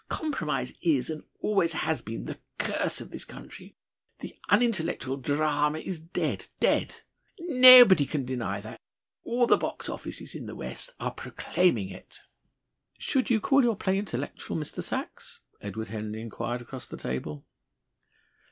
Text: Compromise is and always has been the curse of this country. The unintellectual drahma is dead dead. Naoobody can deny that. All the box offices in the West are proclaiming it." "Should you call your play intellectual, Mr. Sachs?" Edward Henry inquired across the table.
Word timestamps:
Compromise 0.09 0.73
is 0.81 1.11
and 1.11 1.21
always 1.41 1.73
has 1.73 2.01
been 2.01 2.25
the 2.25 2.39
curse 2.57 3.01
of 3.01 3.11
this 3.11 3.23
country. 3.23 3.75
The 4.17 4.35
unintellectual 4.49 5.15
drahma 5.17 5.77
is 5.77 5.99
dead 5.99 6.47
dead. 6.59 7.01
Naoobody 7.39 8.09
can 8.09 8.25
deny 8.25 8.61
that. 8.61 8.81
All 9.23 9.45
the 9.45 9.57
box 9.57 9.89
offices 9.89 10.33
in 10.33 10.47
the 10.47 10.55
West 10.55 10.89
are 10.99 11.11
proclaiming 11.11 11.89
it." 11.89 12.21
"Should 12.97 13.29
you 13.29 13.39
call 13.39 13.63
your 13.63 13.75
play 13.75 13.99
intellectual, 13.99 14.57
Mr. 14.57 14.81
Sachs?" 14.81 15.41
Edward 15.61 15.89
Henry 15.89 16.19
inquired 16.21 16.61
across 16.63 16.87
the 16.87 16.97
table. 16.97 17.45